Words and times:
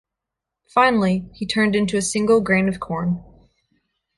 Finally, 0.67 1.29
he 1.31 1.45
turned 1.45 1.75
into 1.75 1.95
a 1.95 2.01
single 2.01 2.41
grain 2.41 2.67
of 2.67 2.79
corn. 2.79 3.23